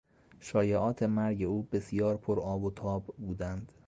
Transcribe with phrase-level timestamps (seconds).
[0.39, 3.71] شایعات مرگ او بسیار پر آب و تاب بودند.